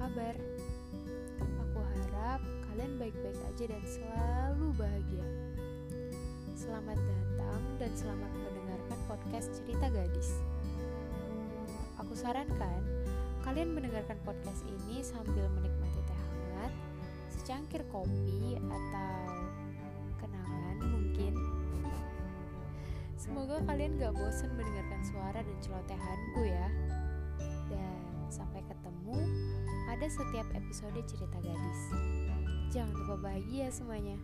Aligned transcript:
kabar? 0.00 0.36
Aku 1.36 1.80
harap 1.84 2.40
kalian 2.64 2.96
baik-baik 2.96 3.36
aja 3.36 3.64
dan 3.68 3.84
selalu 3.84 4.72
bahagia. 4.80 5.26
Selamat 6.56 6.96
datang 6.96 7.60
dan 7.76 7.92
selamat 7.92 8.32
mendengarkan 8.32 8.98
podcast 9.04 9.52
Cerita 9.52 9.92
Gadis. 9.92 10.40
Aku 12.00 12.16
sarankan 12.16 12.80
kalian 13.44 13.76
mendengarkan 13.76 14.16
podcast 14.24 14.64
ini 14.64 15.04
sambil 15.04 15.44
menikmati 15.60 16.00
teh 16.08 16.16
hangat, 16.16 16.72
secangkir 17.36 17.84
kopi 17.92 18.56
atau 18.64 19.44
kenangan 20.24 20.76
mungkin. 20.88 21.36
Semoga 23.20 23.60
kalian 23.68 24.00
gak 24.00 24.16
bosan 24.16 24.56
mendengarkan 24.56 25.04
suara 25.04 25.44
dan 25.44 25.58
celotehanku 25.60 26.48
ya. 26.48 26.72
Pada 29.94 30.10
setiap 30.10 30.42
episode 30.58 30.98
cerita 31.06 31.38
gadis. 31.38 31.80
Jangan 32.74 32.98
lupa 32.98 33.30
bahagia 33.30 33.70
semuanya. 33.70 34.18